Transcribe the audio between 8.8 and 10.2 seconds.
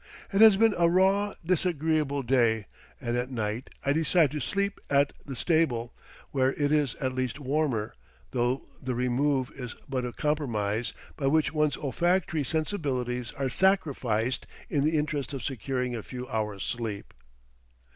the remove is but a